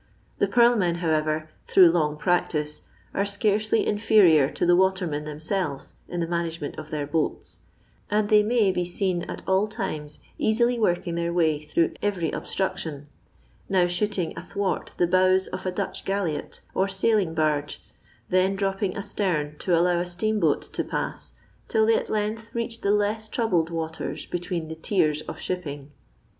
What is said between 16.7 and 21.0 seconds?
or sailing bargo, then dropping astern to allow a steam boat to